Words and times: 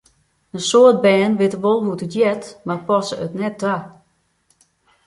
In 0.55 0.61
soad 0.69 0.97
bern 1.05 1.33
witte 1.39 1.59
wol 1.63 1.79
hoe't 1.85 2.05
it 2.07 2.15
heart, 2.19 2.43
mar 2.67 2.81
passe 2.87 3.15
it 3.25 3.33
net 3.39 3.55
ta. 3.61 3.75